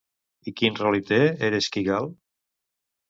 I 0.51 0.53
quin 0.61 0.79
rol 0.79 0.97
hi 0.99 1.03
té 1.11 1.19
Ereshkigal? 1.49 2.09